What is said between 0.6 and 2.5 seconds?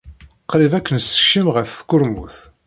ad k-nessekcem ɣer tkurmut.